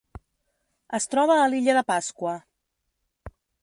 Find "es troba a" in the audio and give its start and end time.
0.99-1.45